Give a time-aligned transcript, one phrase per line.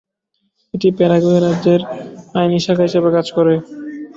[0.73, 1.81] এটি প্যারাগুয়ে রাজ্যের
[2.35, 3.53] আইনী শাখা হিসেবে কাজ করে।